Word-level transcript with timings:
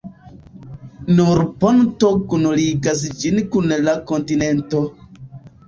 Nur 1.19 1.41
ponto 1.65 2.11
kunligas 2.33 3.05
ĝin 3.21 3.39
kun 3.55 3.77
la 3.87 3.97
kontinento. 4.15 4.85